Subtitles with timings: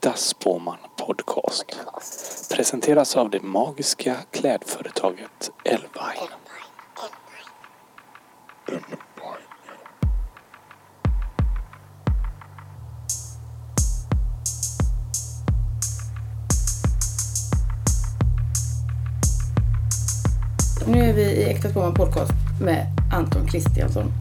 [0.00, 1.64] Äkta Spåman Podcast.
[2.56, 6.30] Presenteras av det magiska klädföretaget Elvine.
[20.86, 22.32] Nu är vi i Äkta Spåman Podcast
[22.62, 24.12] med Anton Kristiansson.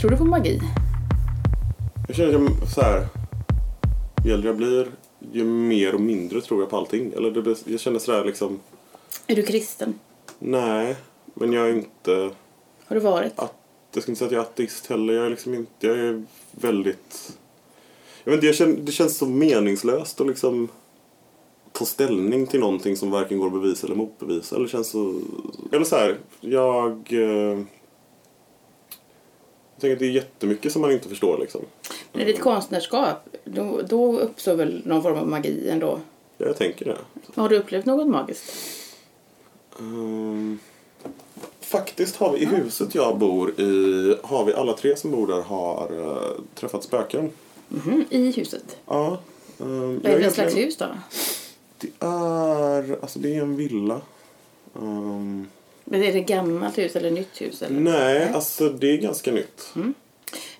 [0.00, 0.60] Tror du på magi?
[2.06, 3.06] Jag känner att jag, så här,
[4.26, 4.86] ju äldre jag blir,
[5.32, 7.12] ju mer och mindre tror jag på allting.
[7.16, 8.60] Eller det, blir- jag känner sådär liksom,
[9.26, 9.94] Är du kristen?
[10.38, 10.96] nej,
[11.34, 12.30] men jag är inte,
[12.86, 13.38] Har du varit?
[13.38, 13.54] att,
[13.94, 15.14] jag ska inte säga att jag är ateist heller.
[15.14, 17.36] Jag är liksom inte, jag är väldigt,
[18.24, 20.68] jag vet inte, jag känner, det känns så meningslöst att liksom
[21.72, 24.56] ta ställning till någonting som varken går att bevisa eller motbevisa.
[24.56, 25.20] Eller känns så,
[25.72, 27.58] eller så här, jag, eh,
[29.76, 31.60] jag tänker att det är jättemycket som man inte förstår liksom.
[32.12, 33.36] Men är det ett konstnärskap?
[33.44, 36.00] Då, då uppstår väl någon form av magi ändå?
[36.38, 36.96] Ja, jag tänker det.
[37.34, 38.52] Har du upplevt något magiskt?
[39.78, 40.58] Ehm,
[41.60, 45.42] faktiskt har vi i huset jag bor i, har vi alla tre som bor där
[45.42, 47.30] har uh, träffat spöken.
[47.68, 48.76] Mhm, I huset?
[48.86, 49.18] Ja.
[49.58, 50.86] Um, Vad är det för slags hus då?
[51.78, 54.00] Det är, alltså det är en villa.
[54.76, 55.46] Ehm,
[55.88, 57.62] Men är det gammalt hus eller nytt hus?
[57.62, 57.80] Eller?
[57.80, 59.72] nej, alltså det är ganska nytt.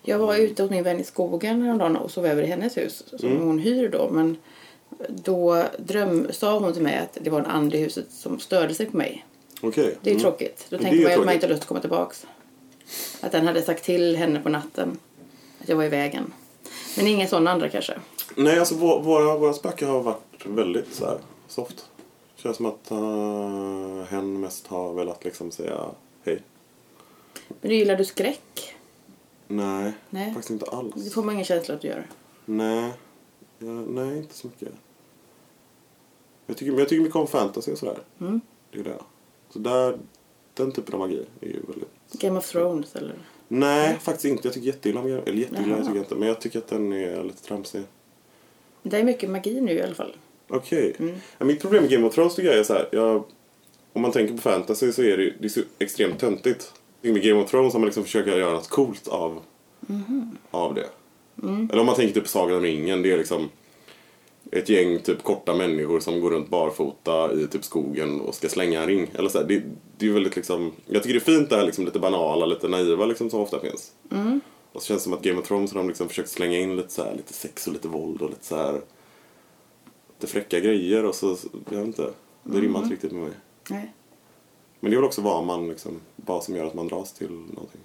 [0.03, 3.03] Jag var ute hos min vän i skogen häromdagen och sov över i hennes hus
[3.17, 3.43] som Mm.
[3.43, 4.09] hon hyr då.
[4.13, 4.37] Men
[5.09, 8.75] då dröm, sa hon till mig att det var en ande i huset som störde
[8.75, 9.25] sig på mig.
[9.61, 9.95] Okej.
[10.03, 10.23] Det är Mm.
[10.23, 10.67] tråkigt.
[10.71, 12.27] Då är man att man inte har lust att komma tillbaks.
[13.21, 14.99] Att den hade sagt till henne på natten
[15.63, 16.33] att jag var i vägen.
[16.97, 17.95] Men ingen sån andra kanske.
[18.37, 21.19] Nej, alltså vå- våra, våra spöken har varit väldigt så här
[21.49, 21.85] soft.
[22.47, 25.85] Känns som att uh, hen mest har velat liksom säga
[26.25, 26.43] hej.
[27.61, 28.75] Men gillar du skräck?
[29.49, 30.35] Nej, Nej.
[30.35, 30.95] faktiskt inte alls.
[30.95, 32.07] Det får man ingen känsla att du gör.
[32.45, 32.93] Nej,
[33.59, 34.69] ja, nej inte så mycket.
[36.47, 37.99] Jag tycker, men jag tycker mycket om fantasy och sådär.
[38.21, 38.41] Mm.
[38.71, 38.99] Det är det.
[39.51, 39.99] Så där,
[40.55, 42.13] den typen av magi är ju väldigt...
[42.13, 43.19] Game of Thrones eller?
[43.49, 44.49] Nej, faktiskt inte.
[44.49, 45.77] Jag tycker jätteilla om Eller jätteilla, Jaha.
[45.77, 46.15] jag tycker inte.
[46.15, 47.83] Men jag tycker att den är lite tramsig.
[48.83, 50.17] Det är mycket magi nu i alla fall.
[50.49, 50.95] Okej.
[50.99, 51.15] Mm.
[51.39, 52.89] Ja, mitt problem med Game of Thrones tycker jag är så här.
[52.93, 53.25] Jag,
[53.93, 56.73] om man tänker på fantasy så är det, det är så extremt töntigt.
[57.03, 59.41] Med Game of Thrones har man liksom försökt göra något coolt av,
[59.81, 60.37] Mhm.
[60.51, 60.87] av det.
[61.43, 61.69] Mm.
[61.73, 63.03] Eller om man tänker typ Sagan om ringen.
[63.03, 63.49] Det är liksom
[64.51, 68.81] ett gäng typ korta människor som går runt barfota i typ skogen och ska slänga
[68.83, 69.11] en ring.
[69.15, 69.63] Eller så här, det,
[69.99, 72.69] det är väldigt liksom, jag tycker det är fint det här liksom lite banala, lite
[72.69, 73.93] naiva liksom som ofta finns.
[74.13, 74.41] Mm.
[74.73, 76.77] Och så känns det som att Game of Thrones har de liksom försökt slänga in
[76.77, 78.81] lite så här, lite sex och lite våld och lite så här
[80.17, 81.37] lite fräcka grejer och så,
[81.71, 82.11] jag vet inte,
[82.43, 83.33] det rimmar inte riktigt med mig.
[83.71, 83.93] Nej.
[84.81, 87.31] Men det är väl också vad man liksom, vad som gör att man dras till
[87.31, 87.81] någonting.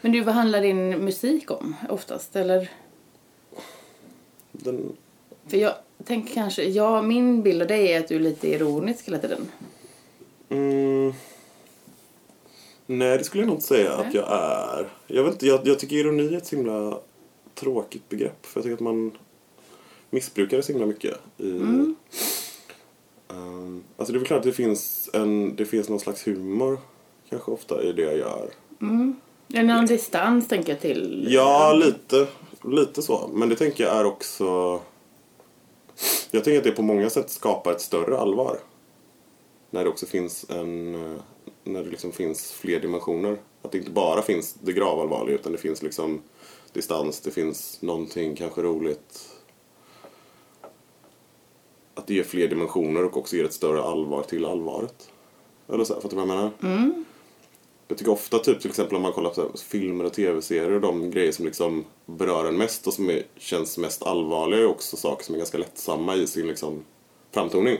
[0.00, 2.36] Men du, vad handlar din musik om oftast?
[2.36, 2.70] Eller?
[4.52, 4.96] Den,
[5.46, 5.74] För jag
[6.04, 9.48] tänker kanske, ja min bild av dig är att du är lite ironisk hela tiden.
[10.48, 11.12] Mm.
[12.86, 14.88] Nej, det skulle jag nog inte säga att jag är.
[15.06, 16.98] Jag, vet inte, jag, jag tycker ironi är ett så himla
[17.54, 18.46] tråkigt begrepp.
[18.46, 19.12] För jag tycker att man
[20.10, 21.18] missbrukar det så himla mycket.
[21.38, 21.50] I,
[23.30, 26.78] Ehm, alltså det är väl klart att det finns, en, det finns någon slags humor
[27.28, 28.50] kanske ofta i det jag gör.
[28.80, 31.26] En annan distans tänker jag till.
[31.30, 32.26] Ja, lite,
[32.64, 33.30] lite så.
[33.34, 34.80] Men det tänker jag är också...
[36.30, 38.58] Jag tänker att det på många sätt skapar ett större allvar.
[39.70, 40.94] När det också finns en...
[40.94, 41.20] eh,
[41.64, 43.36] När det liksom finns fler dimensioner.
[43.62, 46.22] Att det inte bara finns det gravallvarliga utan det finns liksom
[46.72, 49.28] distans, det finns någonting kanske roligt.
[51.98, 55.10] Att det ger fler dimensioner och också ger ett större allvar till allvaret.
[55.68, 57.04] Eller så, här, fattar du vad jag menar?
[57.88, 61.10] Jag tycker ofta typ till exempel om man kollar på filmer och tv-serier och de
[61.10, 65.24] grejer som liksom berör en mest och som är, känns mest allvarliga är också saker
[65.24, 66.84] som är ganska lättsamma i sin liksom
[67.30, 67.78] framtoning.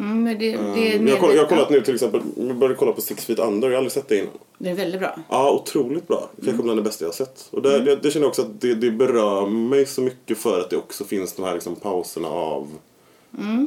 [0.00, 2.74] Mm, men det, det, är jag, kollat, jag har kollat nu till exempel, jag började
[2.74, 4.32] kolla på Six Feet Under, jag har aldrig sett det innan.
[4.58, 5.16] Det är väldigt bra.
[5.28, 6.30] Ja, otroligt bra.
[6.44, 7.48] Kanske bland det bästa jag har sett.
[7.50, 10.60] Och det, det, det känner jag också att det, det berör mig så mycket för
[10.60, 12.68] att det också finns de här liksom pauserna av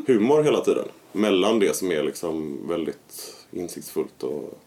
[0.07, 0.85] humor hela tiden.
[1.12, 4.59] Mellan det som är liksom väldigt insiktsfullt och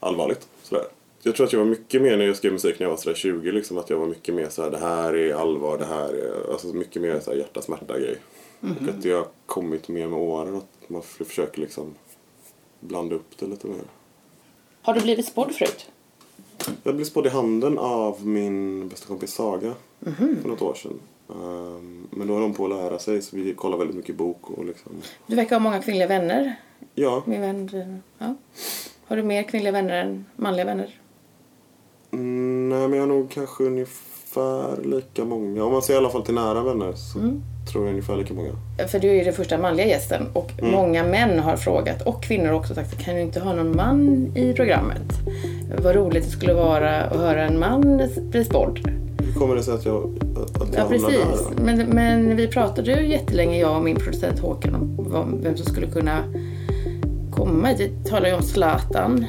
[0.00, 0.48] allvarligt.
[0.62, 0.84] Sådär.
[1.22, 3.16] Jag tror att jag var mycket mer när jag skrev musik när jag var sådär
[3.16, 6.52] 20 liksom att jag var mycket mer såhär det här är allvar, det här är
[6.52, 8.16] alltså mycket mer såhär hjärta smärta grej.
[8.60, 11.94] Och att det har kommit mer med åren att man försöker liksom
[12.80, 13.82] blanda upp det lite mer.
[14.82, 15.90] Har du blivit spådd förut?
[16.82, 19.74] Jag blev spådd i handen av min bästa kompis Saga
[20.42, 21.00] för något år sedan.
[21.28, 24.50] Ehm, men då höll hon på att lära sig så vi kollar väldigt mycket bok
[24.50, 24.92] och liksom...
[25.26, 26.60] Du verkar ha många kvinnliga vänner.
[26.94, 28.34] Ja, Min vän, ja.
[29.06, 31.00] Har du mer kvinnliga vänner än manliga vänner?
[32.10, 34.09] mm, nej men jag har nog kanske ungefär
[34.84, 35.64] lika många.
[35.64, 37.42] Om man ser i alla fall till nära vänner så Mm.
[37.72, 38.50] tror jag ungefär lika många.
[38.88, 40.70] För du är ju den första manliga gästen och Mm.
[40.72, 44.52] många män har frågat och kvinnor också sagt kan du inte ha någon man i
[44.52, 45.02] programmet?
[45.82, 48.80] Vad roligt det skulle vara att höra en man bli spådd.
[49.18, 50.02] Hur kommer det sig att jag,
[50.54, 51.08] att jag Ja precis.
[51.56, 51.64] där?
[51.64, 55.86] Men, men vi pratade ju jättelänge jag och min producent Håkan om vem som skulle
[55.86, 56.18] kunna
[57.30, 57.68] komma.
[57.78, 59.26] Vi talade ju om Zlatan.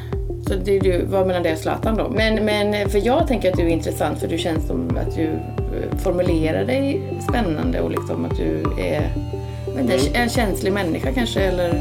[0.52, 2.10] Så det är du, var mellan det Zlatan då.
[2.10, 5.24] Men, men för jag tänker att du är intressant för du känns som att du
[5.24, 9.12] eh, formulerar dig spännande och liksom att du är
[9.76, 11.74] men det är en känslig människa kanske eller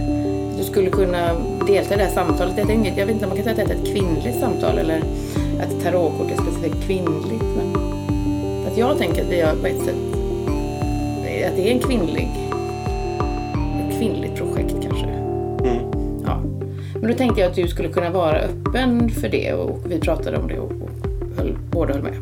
[0.59, 1.35] du skulle kunna
[1.67, 2.55] delta i det här samtalet.
[2.57, 4.79] Jag, tänker, jag vet inte om man kan säga att det är ett kvinnligt samtal
[4.79, 5.03] eller
[5.61, 7.45] att tarotkort är specifikt kvinnligt.
[7.57, 7.77] Men
[8.73, 9.97] att jag tänker att har på ett sätt
[11.49, 12.29] att det är en kvinnlig
[13.89, 15.20] ett kvinnligt projekt kanske.
[17.01, 17.09] Mm.
[17.09, 20.39] Men då tänkte jag att du skulle kunna vara öppen för det och vi pratade
[20.39, 20.73] om det och,
[21.37, 22.17] höll, båda höll med.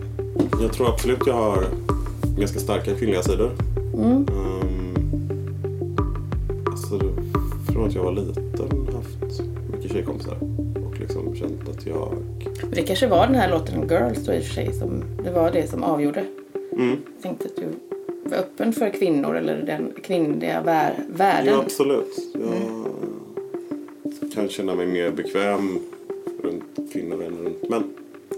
[0.63, 1.65] Jag tror absolut jag har
[2.39, 3.51] ganska starka kvinnliga sidor.
[3.95, 4.07] Mm.
[4.07, 4.27] Um,
[6.67, 7.01] alltså,
[7.73, 9.43] från att jag var liten haft
[9.73, 10.37] mycket tjejkompisar
[10.87, 12.15] och liksom känt att jag...
[12.63, 15.31] Men det kanske var den här låten Girls då i och för sig som det
[15.31, 16.25] var det som avgjorde.
[16.73, 16.97] Mm.
[17.15, 17.67] Jag tänkte att du
[18.31, 21.55] var öppen för kvinnor eller den kvinnliga vär, världen.
[21.55, 22.19] Ja, absolut.
[22.33, 22.41] Jag
[24.49, 25.79] kan känna mig mer bekväm
[26.43, 27.85] runt kvinnor än runt män.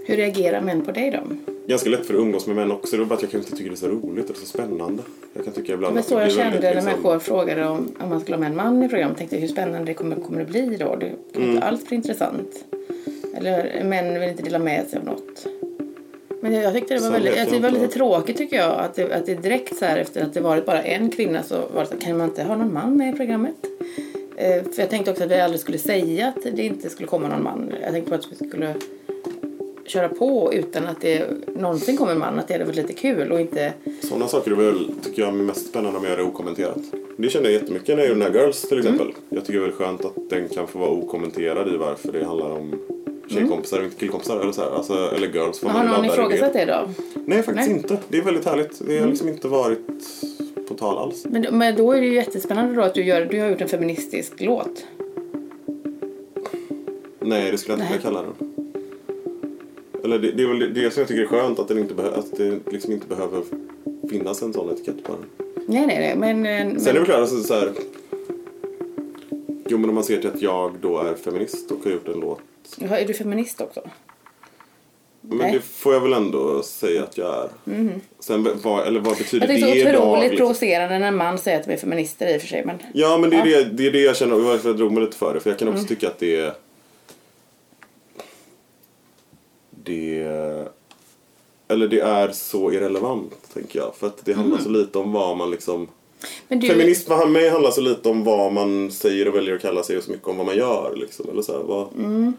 [0.05, 1.51] Hur reagerar män på dig då?
[1.67, 2.97] Ganska lätt för att umgås med män också.
[2.97, 5.03] Det är bara att jag kan inte tycka det är så roligt eller så spännande.
[5.33, 8.21] Jag kan tycka ibland att så jag kände när liksom- människor frågade om, om man
[8.21, 9.17] skulle ha med en man i programmet.
[9.17, 10.95] tänkte hur spännande det kommer, kommer det bli då?
[10.95, 11.49] Det kommer Mm.
[11.55, 12.65] inte alls bli intressant.
[13.37, 15.47] Eller män vill inte dela med sig av något.
[16.41, 18.79] Men jag, jag tyckte det var, väldigt, jag det var lite tråkigt tycker jag.
[18.79, 21.55] Att det, att det direkt så här efter att det varit bara en kvinna så
[21.73, 23.55] var det så här, kan man inte ha någon man med i programmet?
[24.41, 27.27] Eh, för jag tänkte också att vi aldrig skulle säga att det inte skulle komma
[27.27, 27.73] någon man.
[27.81, 28.75] Jag tänkte på att vi skulle
[29.85, 32.39] köra på utan att det någonsin kommer en man.
[32.39, 35.33] Att det hade varit lite kul och inte Sådana saker är väl, tycker jag, är
[35.33, 36.77] mest spännande om jag gör det okommenterat.
[37.17, 39.07] Det känner jag jättemycket när jag gör den här Girls till exempel.
[39.07, 39.21] Mm.
[39.29, 42.49] Jag tycker det är skönt att den kan få vara okommenterad i varför det handlar
[42.49, 42.75] om
[43.27, 44.39] tjejkompisar och inte killkompisar.
[44.39, 44.71] Eller, så här.
[44.75, 45.63] Alltså, eller girls.
[45.63, 45.75] Mm.
[45.75, 46.89] Har någon ifrågasatt det då?
[47.25, 47.77] Nej, faktiskt Nej.
[47.77, 47.97] inte.
[48.07, 48.81] Det är väldigt härligt.
[48.87, 49.87] Det har liksom inte varit
[50.71, 51.25] på tal alls.
[51.29, 53.67] Men, men då är det ju jättespännande då att du, gör, du har gjort en
[53.67, 54.85] feministisk låt.
[57.19, 58.33] Nej, det skulle jag inte kalla den.
[60.03, 62.09] Eller det, det är väl det, som jag tycker är skönt att, den inte behö,
[62.09, 63.43] att det liksom inte behöver
[64.09, 65.47] finnas en sån etikett på den.
[65.67, 66.15] Nej, nej, nej.
[66.15, 67.71] Men, eh, men, Sen är det väl klart, alltså, så här,
[69.71, 72.19] Jo men om man ser till att jag då är feminist och har gjort en
[72.19, 72.41] låt.
[72.77, 73.81] Jaha, är du feminist också?
[75.21, 75.51] Men Nej.
[75.53, 77.49] Det får jag väl ändå säga att jag är.
[78.19, 80.07] Sen vad, eller vad betyder Jag tycker det det är idag?
[80.07, 80.37] otroligt liksom?
[80.37, 82.65] provocerande när en man säger att de är feminister i och för sig.
[82.65, 83.57] Men Ja men det är, Ja.
[83.57, 85.39] Det, det är det jag känner och varför jag drog mig lite för det.
[85.39, 85.87] För jag kan också Mm.
[85.87, 86.53] tycka att det är...
[89.83, 90.67] Det...
[91.67, 93.95] Eller det är så irrelevant, tänker jag.
[93.95, 94.63] För att det handlar Mm.
[94.63, 95.87] så lite om vad man liksom...
[96.47, 99.83] du, Feminist för mig handlar så lite om vad man säger och väljer att kalla
[99.83, 100.93] sig och så mycket om vad man gör.
[100.95, 101.29] Liksom.
[101.29, 101.87] Eller så här, vad...
[101.97, 102.33] Mm.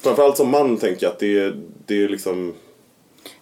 [0.00, 1.56] Framförallt som man tänker jag att det är,
[1.86, 2.54] det är liksom...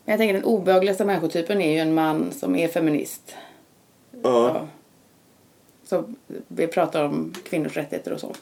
[0.05, 3.35] men jag tänker den obehagligaste människotypen är ju en man som är feminist.
[4.23, 4.67] Ja.
[5.85, 6.05] Så
[6.49, 8.35] vi pratar om kvinnors rättigheter och så.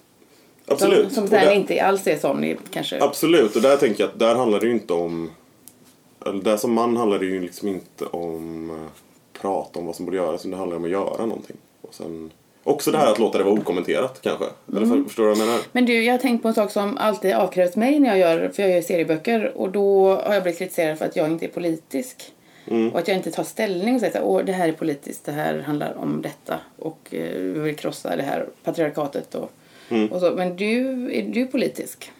[0.67, 1.07] absolut.
[1.07, 3.03] Som, som sen där- inte alls är sån kanske.
[3.03, 5.31] Absolut, och där tänker jag att där handlar det ju inte om...
[6.27, 8.77] Eller där som man handlar det ju liksom inte om eh,
[9.41, 11.57] prata om vad som borde göras, utan det handlar om att göra någonting.
[11.81, 12.31] Och sen,
[12.65, 14.45] också det här att låta det vara okommenterat kanske.
[14.69, 14.91] Eller Mm.
[14.91, 15.61] för, förstår du vad jag menar?
[15.73, 18.49] Men du, jag har tänkt på en sak som alltid avkrävs mig när jag gör,
[18.49, 21.49] för jag gör serieböcker och då har jag blivit kritiserad för att jag inte är
[21.49, 22.33] politisk.
[22.93, 25.33] Och att jag inte tar ställning och säger att Åh, det här är politiskt, det
[25.33, 29.51] här handlar om detta och eh, vi vill krossa det här patriarkatet och,
[30.11, 30.31] och så.
[30.31, 30.79] Men du,
[31.19, 32.11] är du politisk?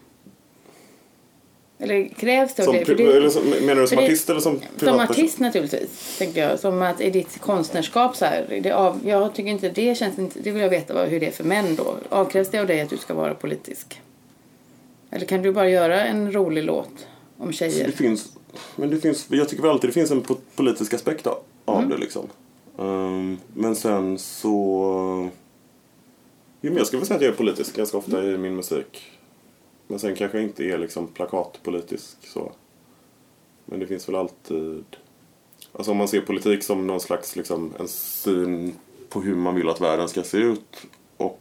[1.83, 2.63] Eller krävs det?
[2.63, 2.85] av Som, dig?
[2.85, 5.11] Det- eller som, menar du som för det- artist eller som Som privatperson?
[5.11, 6.59] artist naturligtvis, tänker jag.
[6.61, 8.61] Som att i ditt konstnärskap så här.
[8.63, 11.27] Det av, jag tycker inte det känns inte, det vill jag veta vad, hur det
[11.27, 11.97] är för män då.
[12.09, 14.01] Avkrävs det av dig att du ska vara politisk?
[15.11, 17.07] Eller kan du bara göra en rolig låt
[17.39, 17.87] om tjejer?
[17.87, 18.33] Det finns,
[18.77, 21.89] men det finns, jag tycker väl alltid det finns en po- politisk aspekt av, Mm.
[21.89, 22.27] det liksom.
[22.79, 24.49] Ehm, men sen så...
[26.61, 29.03] Jo, men jag skulle väl säga att jag är politisk ganska ofta i min musik.
[29.93, 32.53] Men sen kanske jag inte är liksom plakatpolitisk så.
[33.65, 34.85] Men det finns väl alltid...
[35.73, 38.75] Alltså om man ser politik som någon slags liksom en syn
[39.09, 40.83] på hur man vill att världen ska se ut.
[41.17, 41.41] Och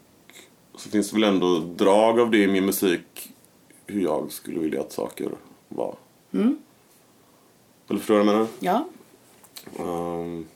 [0.76, 3.34] så finns det väl ändå drag av det i min musik
[3.86, 5.32] hur jag skulle vilja att saker
[5.70, 5.96] var.
[6.32, 6.58] Mm.
[7.88, 8.48] Eller förstår du vad jag menar?
[8.60, 8.88] Ja,
[9.80, 10.48] Ehm,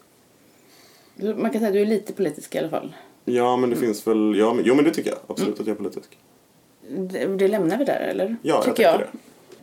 [1.15, 2.95] man kan säga att du är lite politisk i alla fall.
[3.25, 4.35] ja, men det finns väl...
[4.37, 5.19] Ja, men, jo, men det tycker jag.
[5.27, 6.17] Absolut att jag är politisk.
[6.89, 8.35] Det, det lämnar vi där eller?
[8.41, 9.09] Ja, jag Tycker tycker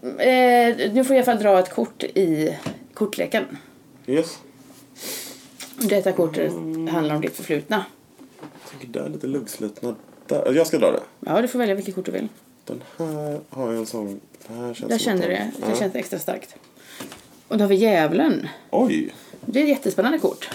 [0.05, 2.57] Eh, nu får jag i alla fall dra ett kort i
[2.95, 3.45] kortleken.
[4.07, 4.38] Yes.
[5.76, 6.52] Detta kortet
[6.91, 7.85] handlar om ditt förflutna.
[8.41, 9.95] Jag tänker där lite luggslutna.
[10.26, 10.52] Där.
[10.55, 11.00] Jag ska dra det.
[11.21, 12.29] Ja, du får välja vilket kort du vill.
[12.64, 14.21] Den här har jag en sån...
[14.49, 15.50] Det här känns Där känner du det.
[15.59, 15.76] Det Ja.
[15.76, 16.57] känns extra starkt.
[17.49, 18.49] Och då har vi djävulen.
[18.71, 19.14] Oj!
[19.47, 20.50] Det är ett jättespännande kort.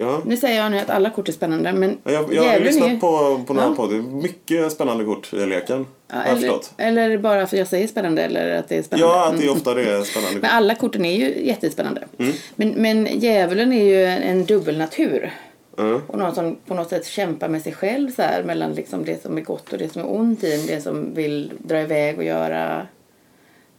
[0.00, 0.20] Ja.
[0.26, 2.96] Nu säger jag nu att alla kort är spännande, men Jag, jag har lyssnat är...
[2.96, 3.74] på, på några Ja.
[3.74, 3.96] poddar.
[4.22, 5.86] Mycket spännande kort i leken.
[6.12, 9.14] Ja, eller, eller bara för att jag säger spännande eller att det är spännande.
[9.14, 9.56] Ja, att det Mm.
[9.56, 12.04] ofta det är spännande Men alla korten är ju jättespännande.
[12.18, 12.32] Mm.
[12.56, 15.32] Men, men djävulen är ju en, dubbelnatur.
[15.76, 16.00] Ja.
[16.06, 19.22] Och någon som på något sätt kämpar med sig själv så här, mellan liksom det
[19.22, 20.66] som är gott och det som är ont i.
[20.68, 22.86] Det som vill dra iväg och göra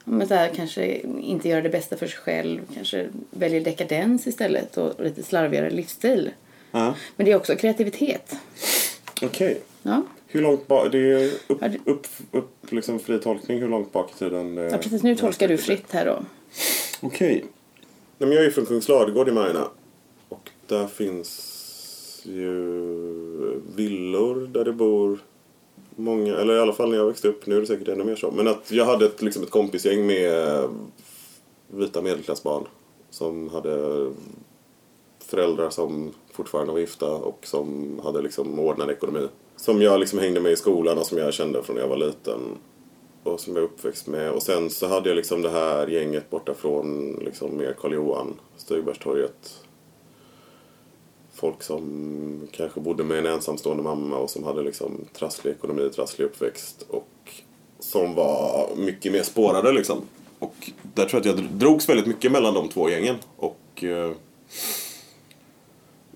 [0.05, 2.61] men så här, kanske inte göra det bästa för sig själv.
[2.73, 6.29] Kanske väljer dekadens istället och lite slarvigare livsstil.
[6.71, 6.95] Ja.
[7.15, 8.35] Men det är också kreativitet.
[9.21, 9.61] Okej.
[9.83, 10.91] Ja, Hur långt bak?
[10.91, 13.59] Det är upp, Ja, det- upp, upp liksom fri tolkning.
[13.59, 14.55] Hur långt bak i tiden?
[14.55, 16.23] det- ja precis nu tolkar du fritt här då.
[17.01, 17.45] Okej.
[18.17, 19.67] Men jag är ju från Kungsladugård i Majorna.
[20.29, 22.51] Och där finns ju
[23.75, 25.19] villor där det bor
[25.95, 28.15] många, eller i alla fall när jag växte upp, nu är det säkert ännu mer
[28.15, 28.31] så.
[28.31, 30.69] Men att jag hade ett, liksom ett kompisgäng med eh,
[31.67, 32.63] vita medelklassbarn
[33.09, 34.07] som hade
[35.19, 39.27] föräldrar som fortfarande var gifta och som hade liksom ordnad ekonomi.
[39.55, 41.97] Som jag liksom hängde med i skolan och som jag kände från när jag var
[41.97, 42.39] liten
[43.23, 44.31] och som jag är uppväxt med.
[44.31, 48.33] Och sen så hade jag liksom det här gänget borta från liksom mer Karl Johan,
[48.57, 49.60] Stigbergstorget.
[51.33, 56.25] Folk som kanske bodde med en ensamstående mamma och som hade liksom trasslig ekonomi, trasslig
[56.25, 57.07] uppväxt och
[57.79, 60.01] som var mycket mer spårade liksom.
[60.39, 63.15] Och där tror jag att jag drogs väldigt mycket mellan de två gängen.
[63.37, 64.11] Och eh,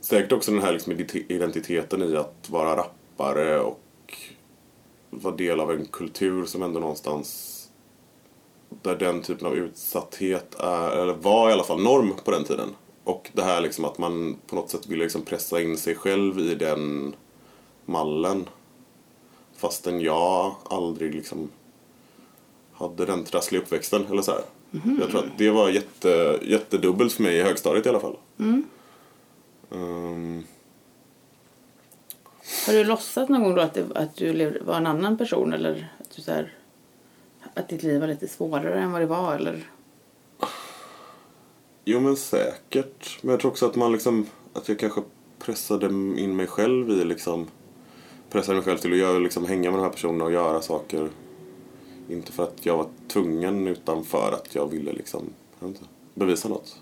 [0.02, 0.94] säkert också den här liksom
[1.28, 3.82] identiteten i att vara rappare och
[5.10, 7.52] vara del av en kultur som ändå någonstans
[8.82, 12.70] där den typen av utsatthet är, eller var i alla fall norm på den tiden.
[13.06, 16.40] Och det här liksom att man på något sätt ville liksom pressa in sig själv
[16.40, 17.16] i den
[17.86, 18.50] mallen.
[19.56, 21.50] Fastän jag aldrig liksom
[22.74, 24.42] hade den trassliga uppväxten eller så här.
[25.00, 28.16] Jag tror att det var jätte, jättedubbelt för mig i högstadiet i alla fall.
[29.72, 30.44] Ehm,
[32.68, 35.92] Har du låtsat någon gång då att, det, att du var en annan person eller
[36.00, 36.54] att, du så här,
[37.54, 39.64] att ditt liv var lite svårare än vad det var eller?
[41.88, 43.18] Jo men säkert.
[43.22, 45.02] Men jag tror också att man liksom, att jag kanske
[45.40, 47.48] pressade in mig själv i liksom,
[48.30, 51.10] pressade mig själv till att göra, liksom, hänga med de här personerna och göra saker.
[52.10, 55.82] Inte för att jag var tvungen utan för att jag ville liksom, jag inte,
[56.14, 56.82] bevisa något.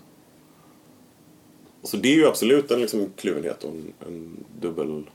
[1.82, 5.10] Så det är ju absolut en liksom kluvenhet och en, en dubbel...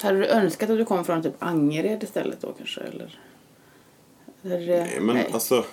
[0.00, 3.18] Hade du önskat att du kom från typ Angered istället då kanske eller?
[4.42, 5.64] eller Nej, men alltså,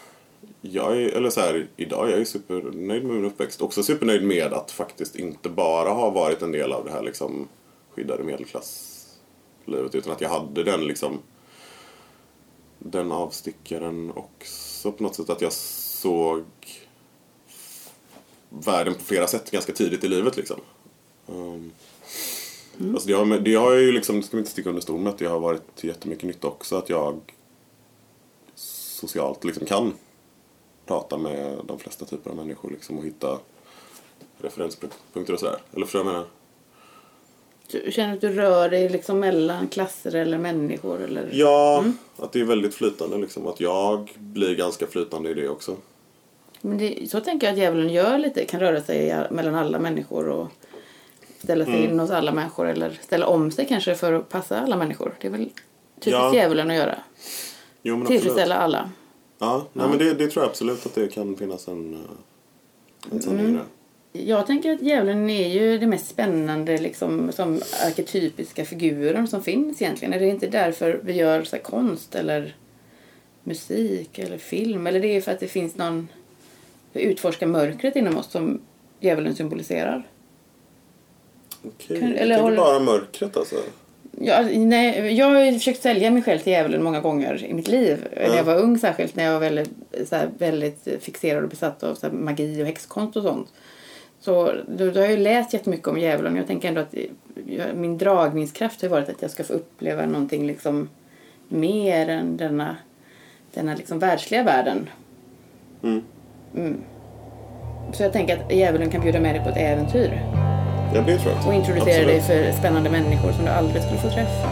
[0.62, 3.62] jag är, eller så här, idag är jag supernöjd med min uppväxt.
[3.62, 7.48] Också supernöjd med att faktiskt inte bara ha varit en del av det här liksom
[7.90, 11.20] skyddade medelklasslivet utan att jag hade den liksom
[12.80, 16.44] den avstickaren också på något sätt att jag såg
[18.50, 20.60] världen på flera sätt ganska tidigt i livet liksom.
[21.28, 21.72] Um,
[22.94, 25.20] alltså det, har, det har ju liksom, ska vi inte sticka under stol med att
[25.20, 27.20] det har varit jättemycket nytta också att jag
[28.56, 29.94] socialt liksom kan
[30.88, 33.40] prata med de flesta typer av människor liksom och hitta
[34.42, 35.58] referenspunkter och sådär.
[35.74, 36.28] Eller förstår du vad jag menar?
[37.72, 41.30] Du känner att du rör dig liksom mellan klasser eller människor eller?
[41.34, 41.84] Ja,
[42.18, 43.48] att det är väldigt flytande liksom.
[43.48, 45.76] Att jag blir ganska flytande i det också.
[46.62, 50.30] Men det, så tänker jag att djävulen gör lite, kan röra sig mellan alla människor
[50.30, 50.48] och
[51.44, 51.92] ställa sig Mm.
[51.92, 55.16] in hos alla människor eller ställa om sig kanske för att passa alla människor.
[55.22, 55.40] Det är väl
[56.00, 56.36] typiskt Ja.
[56.36, 56.96] djävulen att göra.
[57.82, 58.06] Jo.
[58.06, 58.90] Tillfredsställa alla.
[59.40, 63.22] Ja, nej, men det, det tror jag absolut att det kan finnas en, eh, en
[63.22, 64.20] sanning det.
[64.22, 69.82] Jag tänker att djävulen är ju det mest spännande liksom, som arketypiska figuren som finns
[69.82, 70.14] egentligen.
[70.14, 72.56] Är det inte därför vi gör så här, konst eller
[73.44, 74.88] musik eller film?
[74.88, 76.08] Eller det är för att det finns någon...
[76.94, 78.62] Vi utforskar mörkret inom oss som
[79.00, 80.08] djävulen symboliserar.
[81.64, 83.56] Okej, Kan- jag eller tänker håller- bara mörkret alltså.
[84.22, 88.08] Ja, nej, jag har försökt sälja mig själv till djävulen många gånger i mitt liv.
[88.16, 89.70] När jag var ung särskilt, när jag var väldigt,
[90.06, 93.54] så här, väldigt fixerad och besatt av så här, magi och häxkonst och sånt.
[94.20, 96.36] Så då, då har jag ju läst jättemycket om djävulen.
[96.36, 96.96] Jag tänker ändå att
[97.46, 100.90] jag, min dragningskraft har varit att jag ska få uppleva någonting liksom
[101.48, 102.78] mer än denna,
[103.54, 104.90] denna liksom världsliga världen.
[105.84, 106.04] Mm.
[106.56, 106.82] Mm.
[107.94, 110.47] Så jag tänker att djävulen kan bjuda med dig på ett äventyr.
[110.94, 111.48] Ja, det tror jag.
[111.48, 114.50] Och introducera dig för spännande människor som du aldrig skulle få träffa.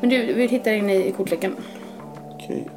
[0.00, 1.56] Men du, vi tittar in i kortleken.
[2.30, 2.70] Okej.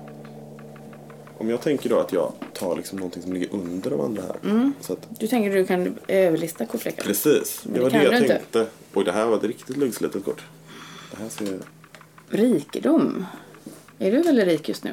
[1.37, 4.35] Om jag tänker då att jag tar liksom någonting som ligger under de andra här.
[4.51, 4.73] Mm.
[4.81, 7.03] Så att, Du tänker att du kan överlista kortleken?
[7.05, 8.33] precis, Men det det var kan det jag du inte.
[8.35, 8.65] tänkte.
[8.93, 10.43] Oj, det här var ett riktigt luggslitet kort.
[11.11, 11.57] Det här ser...
[12.29, 13.25] Rikedom.
[14.03, 14.91] Är du väldigt rik just nu?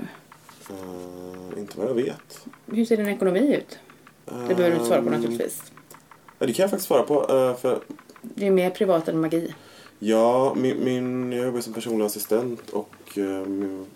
[0.70, 2.46] Uh, inte vad jag vet.
[2.66, 3.78] Hur ser din ekonomi ut?
[4.24, 5.62] Det behöver du inte svara på Ehm, naturligtvis.
[6.38, 7.20] Ja, det kan jag faktiskt svara på.
[7.20, 7.78] eh, för
[8.22, 9.54] Det är mer privat än magi.
[9.98, 13.86] Ja, min, min, jag jobbar som personlig assistent och eh, min,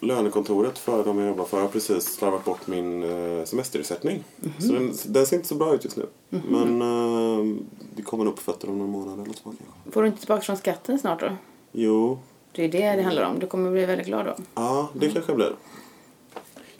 [0.00, 4.24] lönekontoret för de jag jobbar för har precis slarvat bort min eh, semesterersättning.
[4.58, 6.06] Så den, den ser inte så bra ut just nu.
[6.28, 7.56] Men eh,
[7.96, 9.52] det kommer nog på fötter om några månader eller så.
[9.90, 11.36] Får du inte tillbaka från skatten snart då?
[11.72, 12.18] Jo,
[12.58, 13.38] Det är det det handlar om.
[13.38, 14.34] Du kommer bli väldigt glad då.
[14.54, 15.52] ja det kanske blir.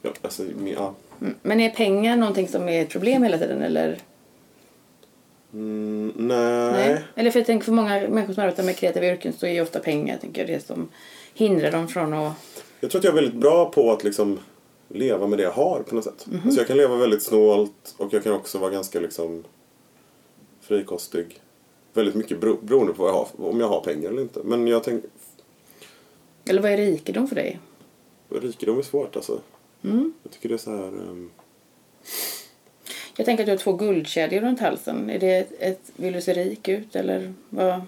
[0.03, 0.45] Ja, alltså,
[0.75, 0.95] ja.
[1.21, 1.35] Mm.
[1.43, 3.99] Men är pengar någonting som är ett problem hela tiden eller?
[5.53, 7.03] Mm, nej.
[7.15, 9.61] Eller för jag tänker för många människor som arbetar med kreativa yrken så är ju
[9.61, 10.89] ofta pengar tänker jag, det som
[11.35, 12.65] hindrar dem från att...
[12.81, 14.39] Jag tror att jag är väldigt bra på att liksom
[14.89, 16.27] leva med det jag har på något sätt.
[16.45, 19.45] Alltså jag kan leva väldigt snålt och jag kan också vara ganska liksom
[20.61, 21.41] frikostig.
[21.93, 24.41] Väldigt mycket bero, beroende på jag har, om jag har pengar eller inte.
[24.45, 25.11] Men jag tänker,
[26.49, 27.59] Eller vad är rikedom för dig?
[28.29, 29.41] rikedom är svårt alltså.
[29.85, 30.13] Mm.
[30.23, 30.89] Jag tycker det är så här...
[30.89, 31.31] ehm,
[33.17, 35.11] Jag tänker att du har två guldkedjor runt halsen.
[35.11, 37.81] Är det ett, ett vill du se rik ut eller vad?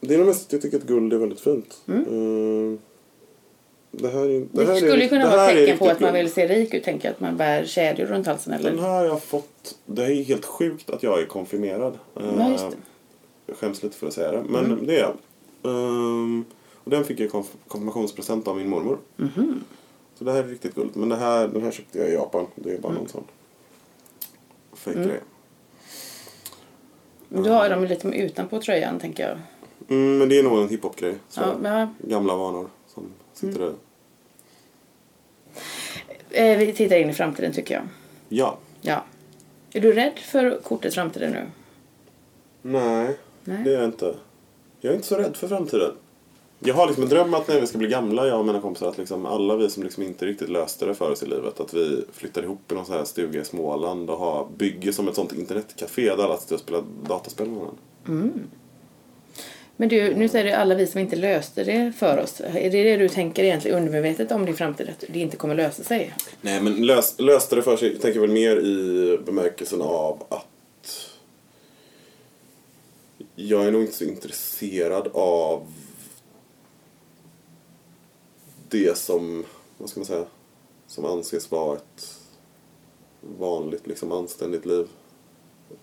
[0.00, 1.82] det är nog mest jag tycker att guld är väldigt fint.
[1.88, 2.78] Ehm,
[3.90, 6.32] det här är, det Det, här skulle är, kunna vara tecken på att man vill
[6.32, 8.70] se rik ut, tänker att man bär kedjor runt halsen eller?
[8.70, 9.78] Den här har jag fått...
[9.86, 11.98] Det är helt sjukt att jag är konfirmerad.
[12.14, 12.66] Ja, just det.
[12.66, 12.80] Mm.
[13.46, 15.16] Jag skäms lite för att säga det, men det är jag.
[15.72, 16.44] Ehm,
[16.84, 18.98] och den fick jag konf- konfirmationspresent av min mormor.
[19.16, 19.64] Mhm.
[20.14, 20.90] Så det här är riktigt guld.
[20.96, 22.46] Men det här, den här köpte jag i Japan.
[22.54, 23.00] Det är bara Mm.
[23.02, 23.24] någon sån
[24.72, 25.20] fake-grej.
[27.28, 29.38] Men du har dem lite utanpå tröjan, tänker jag.
[29.88, 31.14] Mm, men det är nog en hiphop-grej.
[31.36, 31.88] Ja, men, Mm.
[31.98, 33.72] Gamla vanor som sitter där.
[36.30, 37.82] eh, vi tittar in i framtiden, tycker jag.
[38.28, 38.58] Ja.
[38.80, 39.04] Ja.
[39.72, 41.46] Är du rädd för kortets framtiden nu?
[42.62, 43.62] Nej, Nej.
[43.64, 44.14] det är jag inte.
[44.80, 45.92] Jag är inte så rädd för framtiden.
[46.66, 48.88] Jag har liksom en dröm att när vi ska bli gamla, jag och mina kompisar,
[48.88, 51.74] att liksom alla vi som liksom inte riktigt löste det för oss i livet, att
[51.74, 55.14] vi flyttar ihop i någon sån här stuga i Småland och har, bygger som ett
[55.14, 57.78] sånt internetcafé där alla sitter och spelar dataspel med varandra.
[59.76, 62.40] Men du, nu säger du alla vi som inte löste det för oss.
[62.40, 64.88] Är det det du tänker egentligen undermedvetet om din framtid?
[64.88, 66.14] Att det inte kommer lösa sig?
[66.40, 70.46] Nej, men lös, löste det för sig, jag tänker väl mer i bemärkelsen av att
[73.34, 75.66] jag är nog inte så intresserad av
[78.74, 79.44] det som,
[79.78, 80.24] vad ska man säga,
[80.86, 82.18] som anses vara ett
[83.20, 84.88] vanligt, liksom anständigt liv.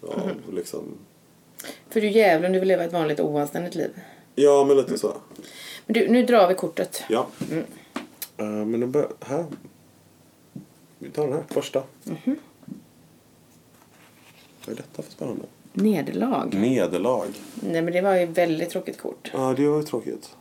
[0.02, 0.84] Av, liksom,
[1.90, 3.92] För du djävulen, du vill leva ett vanligt oanständigt liv.
[4.36, 5.14] ja, men lite så.
[5.86, 7.04] Men du, nu drar vi kortet.
[7.10, 7.28] Ja.
[8.38, 9.46] Eh, men den bör, här.
[11.00, 11.84] Vi tar den här, första.
[14.66, 15.46] Vad är detta för spännande?
[15.74, 16.54] Nederlag.
[16.54, 17.28] Nederlag.
[17.56, 19.32] Nej men det var ju väldigt tråkigt kort.
[19.34, 20.36] Ja, det var ju tråkigt.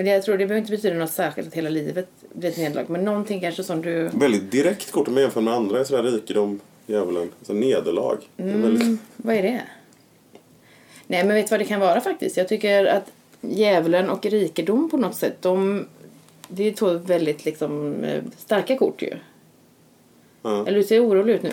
[0.00, 2.84] Men jag tror det behöver inte betyda något särskilt att hela livet blir ett nederlag.
[2.88, 4.08] Men någonting kanske som du...
[4.08, 7.30] Väldigt direkt kort om man jämför med andra är sådär rikedom, djävulen.
[7.42, 8.16] Så nederlag.
[8.36, 9.62] Är väldigt, Mm, vad är det?
[11.06, 12.36] Nej men vet du vad det kan vara faktiskt?
[12.36, 15.86] Jag tycker att djävulen och rikedom på något sätt, de...
[16.48, 19.14] Det är två väldigt liksom eh, starka kort ju.
[20.42, 20.66] ja.
[20.66, 21.52] Eller du ser orolig ut nu.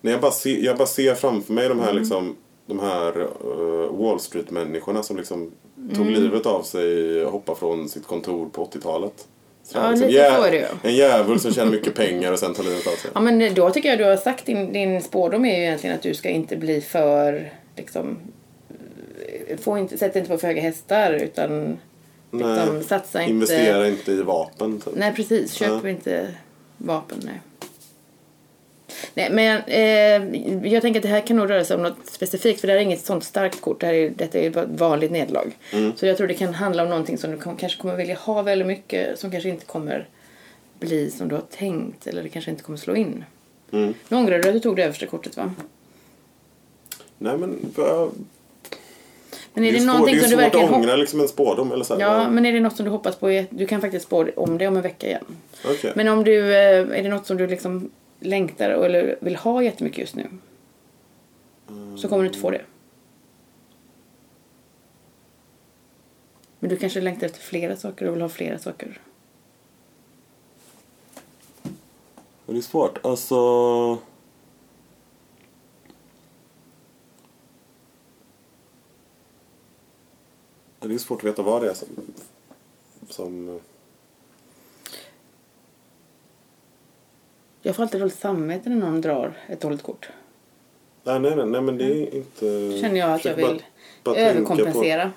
[0.00, 2.36] Nej, jag, bara ser, jag bara ser framför mig de här, liksom,
[2.66, 5.52] de här eh, Wall Street-människorna som liksom
[5.94, 9.26] tog livet av sig hoppade från sitt kontor på 80-talet.
[9.64, 10.66] Så Ja, liksom, lite så är det ju.
[10.82, 13.10] En djävul som tjänar mycket pengar och sen tar livet av sig.
[13.14, 16.02] Ja men då tycker jag du har sagt din, din spårdom är ju egentligen att
[16.02, 18.16] du ska inte bli för liksom...
[19.60, 21.78] Få inte, sätt inte på för höga hästar utan
[22.32, 23.32] liksom, satsa inte...
[23.32, 24.80] Investera inte i vapen.
[24.80, 24.94] Typ.
[24.96, 25.90] Nej precis, köp Ja.
[25.90, 26.34] inte
[26.78, 27.18] vapen.
[27.24, 27.40] Nej.
[29.18, 32.60] Nej men eh, jag tänker att det här kan nog röra sig om något specifikt
[32.60, 33.80] för det här är inget sånt starkt kort.
[33.80, 35.50] Det här är, detta är bara ett vanligt nederlag.
[35.96, 38.42] Så jag tror det kan handla om någonting som du kom, kanske kommer vilja ha
[38.42, 40.08] väldigt mycket som kanske inte kommer
[40.78, 43.24] bli som du har tänkt eller det kanske inte kommer slå in.
[43.72, 43.94] Mm.
[44.08, 45.54] Nu ångrar du att du tog det översta kortet va?
[47.18, 48.12] Nej men vad-
[49.54, 50.96] Men är det, det är, någonting det är som du svårt verkligen att hoppas ångra
[50.96, 51.72] liksom en spårdom.
[51.72, 53.30] Eller så här, Ja, men är det något som du hoppas på?
[53.30, 55.24] är- Du kan faktiskt spå om det om en vecka igen.
[55.64, 55.92] Okej.
[55.94, 59.98] Men om du, eh, är det något som du liksom längtar eller vill ha jättemycket
[59.98, 60.28] just nu?
[61.96, 62.64] Så kommer du inte få det.
[66.58, 69.00] Men du kanske längtar efter flera saker och vill ha flera saker.
[72.46, 73.06] Men det är svårt.
[73.06, 73.98] Alltså...
[80.80, 81.88] Det är svårt att veta vad det är som...
[83.08, 83.60] som...
[87.66, 90.08] Jag får alltid dåligt samvete när någon drar ett dåligt kort.
[91.04, 92.68] Nej, nej, nej, nej men det är inte...
[92.72, 93.62] Då känner jag att jag bara- vill
[94.04, 95.12] bara tänka överkompensera.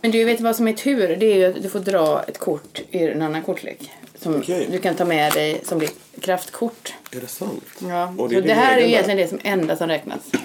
[0.00, 1.16] Men du vet vad som är tur?
[1.16, 3.90] Det är ju att du får dra ett kort i en annan kortlek.
[4.14, 4.68] Som Okej.
[4.72, 6.94] du kan ta med dig som ditt kraftkort.
[7.12, 7.64] Är det sant?
[7.78, 8.14] Ja.
[8.18, 10.20] Och det så det, här är ju egen egentligen det som enda som räknas.
[10.32, 10.38] Ja,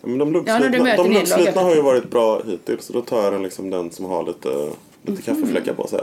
[0.00, 2.84] men de Ja, luggslitna jag- har ju varit bra hittills.
[2.84, 4.70] Så då tar jag den, liksom den som har lite,
[5.02, 6.00] lite kaffefläckar på sig.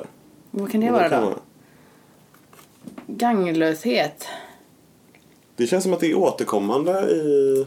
[0.57, 1.25] Vad kan det vara då?
[1.25, 1.39] vara-
[3.07, 4.27] Ganglöshet.
[5.55, 7.65] Det känns som att det är återkommande i...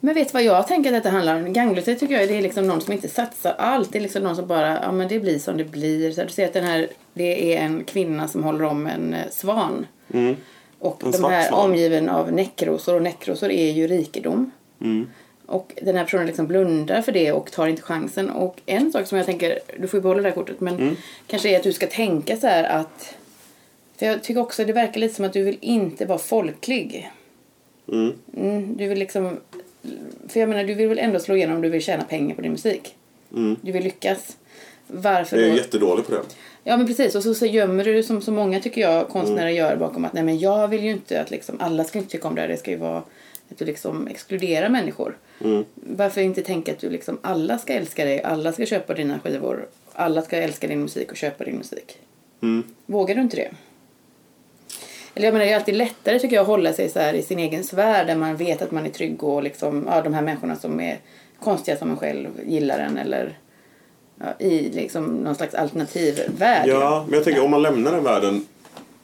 [0.00, 1.52] Men vet du vad jag tänker att detta handlar om?
[1.52, 3.92] Ganglöshet tycker jag det är liksom någon som inte satsar allt.
[3.92, 6.12] Det är liksom någon som bara, ja men det blir som det blir.
[6.12, 9.20] Så du ser att den här, det är en kvinna som håller om en eh,
[9.30, 9.86] svan.
[10.78, 11.64] Och En de här svan.
[11.70, 14.50] omgiven av näckrosor och näckrosor är ju rikedom.
[15.48, 18.30] Och den här personen liksom blundar för det och tar inte chansen.
[18.30, 21.48] Och en sak som jag tänker, du får ju behålla det här kortet, men kanske
[21.48, 23.14] är att du ska tänka så här att
[23.98, 27.10] för jag tycker också det verkar lite som att du vill inte vara folklig.
[27.92, 28.12] Mm.
[28.36, 29.36] Mm, du vill liksom...
[30.28, 32.42] För jag menar, du vill väl ändå slå igenom om du vill tjäna pengar på
[32.42, 32.96] din musik?
[33.60, 34.36] Du vill lyckas.
[34.86, 35.56] Varför Jag är då?
[35.56, 36.22] jättedålig på det.
[36.64, 39.76] Ja men precis och så, så gömmer du som så många tycker jag konstnärer gör
[39.76, 42.34] bakom att nej men jag vill ju inte att liksom alla ska inte tycka om
[42.34, 42.48] det här.
[42.48, 43.02] Det ska ju vara
[43.50, 45.16] att du liksom exkluderar människor.
[45.74, 49.68] Varför inte tänka att du liksom alla ska älska dig, alla ska köpa dina skivor,
[49.92, 51.98] alla ska älska din musik och köpa din musik.
[52.86, 53.50] Vågar du inte det?
[55.14, 57.22] Eller jag menar det är alltid lättare tycker jag att hålla sig så här i
[57.22, 60.22] sin egen sfär där man vet att man är trygg och liksom, ja de här
[60.22, 60.98] människorna som är
[61.40, 63.38] konstiga som man själv gillar en eller
[64.20, 66.68] ja, i liksom någon slags alternativ värld.
[66.68, 68.46] Ja, men jag tänker om man lämnar den världen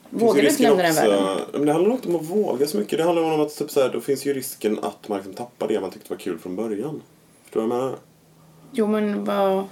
[0.09, 1.37] Vågar du inte lämna den världen?
[1.53, 2.97] Men det handlar inte om att våga så mycket.
[2.97, 5.67] Det handlar om att typ så här, då finns ju risken att man liksom tappar
[5.67, 7.01] det man tyckte var kul från början.
[7.43, 7.97] Förstår du vad jag menar?
[8.71, 9.63] Jo men vad...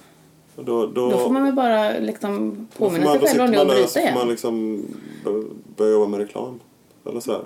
[0.56, 3.52] Då, då, Då får man väl bara liksom då påminna man- sig själv då om
[3.52, 4.28] det och bryta så får man igen.
[4.30, 4.84] liksom
[5.24, 5.46] bör-
[5.78, 6.60] börja jobba med reklam.
[7.10, 7.42] Eller så här.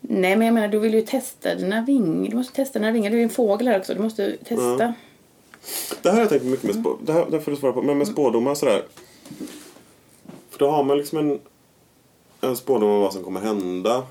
[0.00, 2.30] Nej men jag menar du vill ju testa dina vingar.
[2.30, 3.10] Du måste testa dina vingar.
[3.10, 3.94] Du är en fågel här också.
[3.94, 4.94] Du måste testa.
[6.02, 7.82] Det här har jag tänkt mycket med spå, det, här, det får du svara på.
[7.82, 8.82] Men med spådomar och sådär.
[10.54, 11.40] För då har man liksom en,
[12.40, 14.06] en spådom om vad som kommer hända.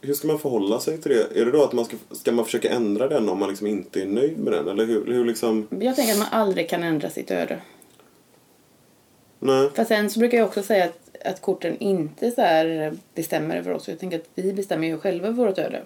[0.00, 1.40] Hur ska man förhålla sig till det?
[1.40, 4.02] Är det då att man ska, ska man försöka ändra den om man liksom inte
[4.02, 4.68] är nöjd med den?
[4.68, 5.68] Eller hur, hur liksom...
[5.80, 7.58] Jag tänker att man aldrig kan ändra sitt öde.
[9.38, 9.70] Nej.
[9.74, 13.72] Fast sen så brukar jag också säga att, att korten inte så här bestämmer över
[13.72, 13.88] oss.
[13.88, 15.82] Jag tänker att vi bestämmer ju själva vårt öde.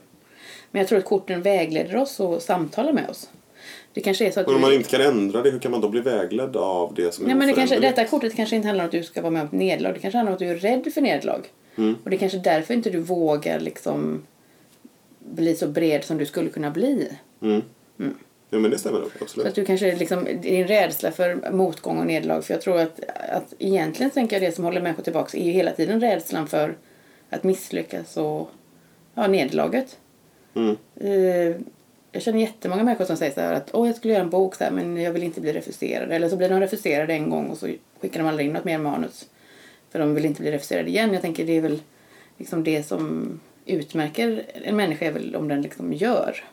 [0.70, 3.30] Men jag tror att korten vägleder oss och samtalar med oss.
[3.96, 5.80] Det kanske är så att Men om man inte kan ändra det, hur kan man
[5.80, 8.68] då bli vägledd av det som är Nej, men det kanske, detta kortet kanske inte
[8.68, 9.92] handlar om att du ska vara med om ett nederlag.
[9.94, 11.40] Det kanske handlar om att du är rädd för nederlag.
[12.04, 14.22] Och det är kanske därför inte du vågar liksom
[15.18, 17.08] bli så bred som du skulle kunna bli.
[17.42, 17.62] Mm.
[18.50, 19.48] Ja men det stämmer nog, Så absolut.
[19.48, 22.42] att du kanske liksom, din rädsla för motgång och nederlag.
[22.42, 25.50] För jag tror att, att egentligen tänker jag det som håller människor tillbaka är ju
[25.50, 26.76] hela tiden rädslan för
[27.30, 28.50] att misslyckas och
[29.14, 29.98] ja, nederlaget.
[30.54, 30.76] Mm.
[32.16, 34.54] Jag känner jättemånga människor som säger så här att Åh, jag skulle göra en bok
[34.54, 36.12] så här, men jag vill inte bli refuserad.
[36.12, 37.68] Eller så blir de refuserade en gång och så
[38.00, 39.28] skickar de aldrig in något mer manus.
[39.90, 41.12] För de vill inte bli refuserade igen.
[41.12, 41.80] Jag tänker det är väl
[42.36, 46.44] liksom det som utmärker en människa är väl om den liksom gör.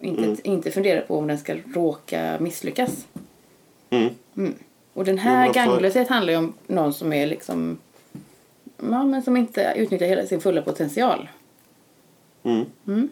[0.00, 3.06] Inte, inte fundera på om den ska råka misslyckas.
[3.90, 4.54] Mm.
[4.92, 7.78] Och den här för- ganglöshet handlar ju om någon som är liksom
[8.76, 11.28] ja, men som inte utnyttjar hela sin fulla potential.
[12.42, 13.08] Mm.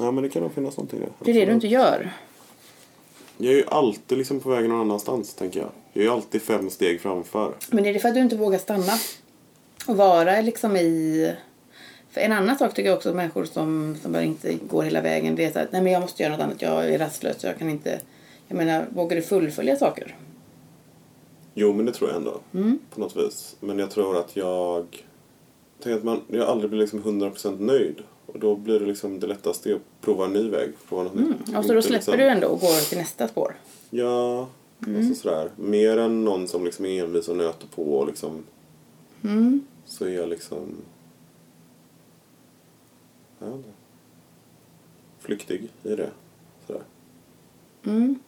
[0.00, 1.10] Ja men det kan nog finnas någonting i det.
[1.18, 2.12] Det är det du inte gör.
[3.36, 5.68] Jag är ju alltid liksom på väg någon annanstans, tänker jag.
[5.92, 7.54] Jag är ju alltid fem steg framför.
[7.70, 8.92] Men är det för att du inte vågar stanna?
[9.86, 11.34] Och vara liksom i...
[12.10, 15.36] För en annan sak tycker jag också människor som, som bara inte går hela vägen.
[15.36, 16.62] Det är så att nej men jag måste göra något annat.
[16.62, 17.44] Jag är rastlös.
[17.44, 18.00] Jag kan inte...
[18.48, 20.16] Jag menar, vågar du fullfölja saker?
[21.54, 22.40] Jo, men det tror jag ändå.
[22.54, 22.78] Mm.
[22.94, 23.56] På något vis.
[23.60, 24.86] Men jag tror att jag...
[25.76, 28.02] Jag tänker att man, jag aldrig blir liksom 100% nöjd.
[28.32, 30.72] Och då blir det liksom det lättaste att prova en ny väg.
[30.88, 31.26] Prova något nytt.
[31.26, 31.38] Mm.
[31.52, 33.56] Ja, så då släpper liksom, du ändå och går till nästa spår.
[33.90, 34.48] Ja,
[34.86, 34.96] Mm.
[35.00, 35.50] alltså sådär.
[35.56, 38.44] Mer än någon som liksom är envis och nöter på och liksom...
[39.24, 39.64] Mm.
[39.84, 40.76] Så är jag liksom...
[43.42, 43.68] Inte.
[45.18, 46.10] Flyktig i det.
[46.66, 46.82] Sådär.
[47.84, 48.18] Mm.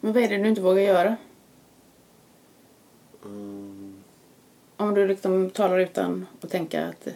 [0.00, 1.16] Men vad är det du inte vågar göra?
[3.24, 3.94] Mm.
[4.76, 7.08] Om du liksom talar utan att tänka att,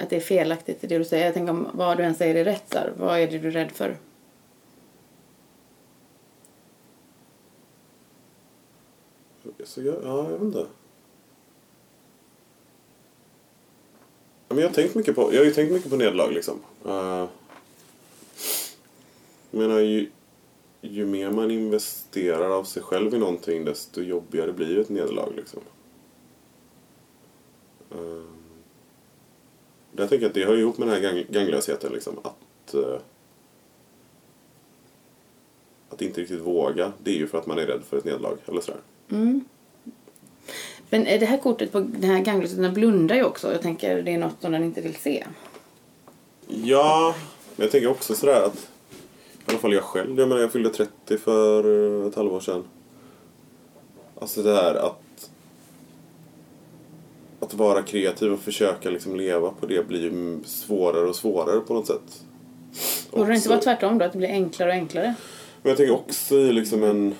[0.00, 1.24] att det är felaktigt i det du säger.
[1.24, 2.92] Jag tänker om vad du än säger är rätt där.
[2.96, 3.96] Vad är det du är rädd för?
[9.64, 10.66] Så jag, ja, jag vet inte.
[14.48, 16.60] Ja, Men jag, har tänkt mycket på, jag har ju tänkt mycket på nederlag liksom.
[16.86, 17.26] Uh,
[19.50, 20.10] Jag menar, ju,
[20.80, 25.32] ju mer man investerar av sig själv i någonting desto jobbigare blir ju ett nederlag
[25.36, 25.60] liksom.
[27.94, 28.39] Uh
[29.96, 32.18] jag tänker att det hör ihop med den här gang ganglösheten liksom.
[32.22, 32.96] Att, uh,
[35.88, 38.36] att inte riktigt våga, det är ju för att man är rädd för ett nederlag
[38.46, 38.80] eller sådär.
[39.10, 39.44] Mm.
[40.90, 43.52] Men det här kortet på den här ganglösheten blundar ju också.
[43.52, 45.26] Jag tänker det är något som den inte vill se.
[46.48, 47.14] Ja,
[47.56, 48.68] men jag tänker också sådär att
[49.46, 52.64] i alla fall jag själv, jag menar jag fyllde 30 för eh, ett halvår sedan.
[54.20, 55.02] Alltså det här att
[57.50, 61.74] att vara kreativ och försöka liksom leva på det blir ju svårare och svårare på
[61.74, 62.22] något sätt.
[63.10, 64.04] Borde det inte vara tvärtom då?
[64.04, 65.14] Att det blir enklare och enklare?
[65.62, 67.14] Men jag tänker också i liksom en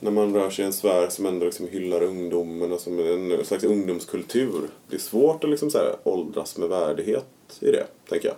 [0.00, 3.44] när man rör sig i en sfär som ändå liksom hyllar ungdomen och som en
[3.44, 4.60] slags ungdomskultur.
[4.88, 7.26] Det är svårt att liksom så här åldras med värdighet
[7.60, 8.36] i det, tänker jag.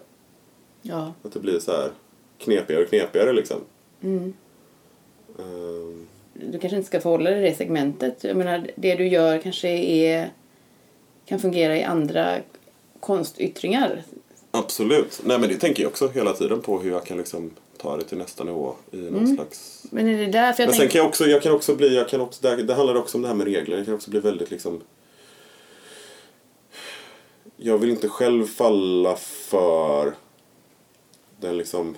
[0.82, 1.12] Ja.
[1.22, 1.90] Att det blir så här
[2.38, 3.56] knepigare och knepigare liksom.
[4.02, 4.32] Mm.
[5.36, 8.24] Um, Du kanske inte ska förhålla dig i det segmentet.
[8.24, 10.30] Jag menar, det du gör kanske är,
[11.28, 12.38] kan fungera i andra
[13.00, 14.02] konstyttringar.
[14.50, 15.20] absolut.
[15.24, 18.04] Nej men det tänker jag också hela tiden på hur jag kan liksom ta det
[18.04, 19.86] till nästa nivå i någon slags...
[19.90, 22.08] Men är det därför jag Men sen kan jag också, jag kan också bli, jag
[22.08, 23.76] kan också, det, det handlar också om det här med regler.
[23.76, 24.80] Jag kan också bli väldigt liksom...
[27.56, 30.14] Jag vill inte själv falla för
[31.40, 31.96] den liksom,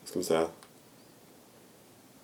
[0.00, 0.48] vad ska man säga?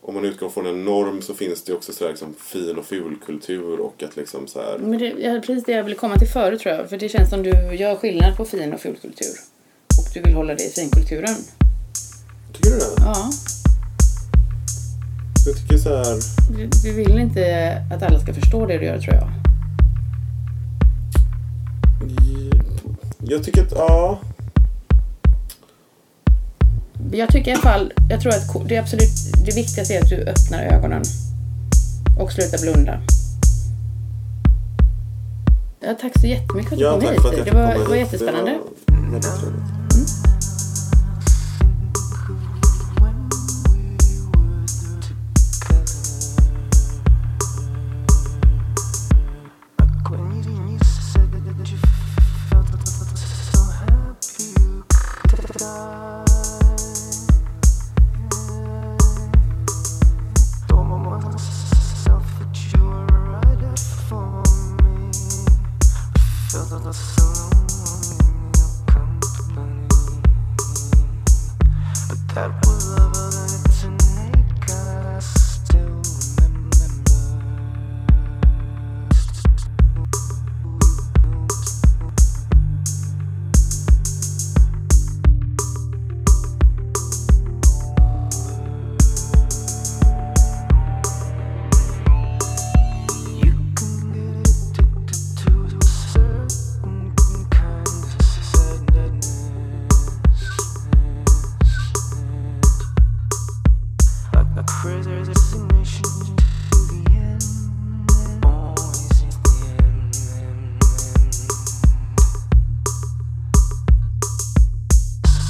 [0.04, 2.84] Om man utgår från en norm så finns det också så här liksom fin och
[2.84, 4.78] ful kultur och att liksom så här...
[4.78, 6.88] Men det är precis det jag ville komma till förut tror jag.
[6.90, 9.34] För det känns som du gör skillnad på fin och ful kultur.
[9.98, 11.36] Och du vill hålla dig i finkulturen.
[12.52, 12.84] Tycker du det?
[12.98, 13.30] Ja.
[15.46, 16.16] Jag tycker så här...
[16.56, 19.28] Vi- Vi vill inte att alla ska förstå det du gör tror jag.
[23.24, 24.20] Jag tycker att, ja.
[27.14, 29.10] Jag tycker i alla fall, jag tror att det är absolut
[29.46, 31.02] det viktigaste är att du öppnar ögonen.
[32.18, 33.00] Och slutar blunda.
[35.80, 37.44] Ja, tack så jättemycket för att du Ja, kom hit.
[37.44, 38.50] Det var, var jättespännande.
[38.86, 39.81] Det var väldigt trevligt.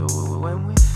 [0.08, 0.91] So when we